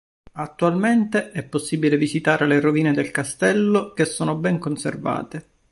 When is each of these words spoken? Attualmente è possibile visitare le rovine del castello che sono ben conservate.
Attualmente 0.31 1.29
è 1.29 1.43
possibile 1.43 1.95
visitare 1.95 2.47
le 2.47 2.59
rovine 2.59 2.91
del 2.91 3.11
castello 3.11 3.93
che 3.93 4.05
sono 4.05 4.33
ben 4.35 4.57
conservate. 4.57 5.49